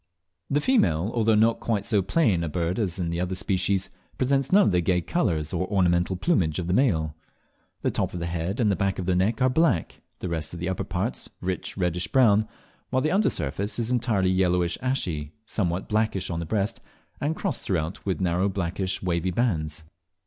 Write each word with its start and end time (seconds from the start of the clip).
The 0.49 0.61
female, 0.61 1.11
although 1.13 1.35
not 1.35 1.59
quite 1.59 1.85
so 1.85 2.01
plain 2.01 2.43
a 2.43 2.49
bird 2.49 2.79
as 2.79 2.97
in 2.97 3.11
some 3.11 3.21
other 3.21 3.35
species, 3.35 3.91
presents 4.17 4.51
none 4.51 4.63
of 4.65 4.71
the 4.71 4.81
gay 4.81 4.99
colours 4.99 5.53
or 5.53 5.67
ornamental 5.67 6.15
plumage 6.15 6.57
of 6.57 6.65
the 6.65 6.73
male. 6.73 7.15
The 7.83 7.91
top 7.91 8.15
of 8.15 8.19
the 8.19 8.25
head 8.25 8.59
and 8.59 8.75
back 8.75 8.97
of 8.97 9.05
the 9.05 9.15
neck 9.15 9.43
are 9.43 9.47
black, 9.49 10.01
the 10.17 10.27
rest 10.27 10.55
of 10.55 10.59
the 10.59 10.69
upper 10.69 10.83
parts 10.85 11.29
rich 11.39 11.77
reddish 11.77 12.07
brown; 12.07 12.47
while 12.89 13.03
the 13.03 13.11
under 13.11 13.29
surface 13.29 13.77
is 13.77 13.91
entirely 13.91 14.31
yellowish 14.31 14.75
ashy, 14.81 15.33
somewhat 15.45 15.87
blackish 15.87 16.31
on 16.31 16.39
the 16.39 16.47
breast, 16.47 16.81
and 17.19 17.35
crossed 17.35 17.61
throughout 17.61 18.03
with 18.03 18.19
narrow 18.21 18.49
blackish 18.49 19.03
wavy 19.03 19.29
bands. 19.29 19.83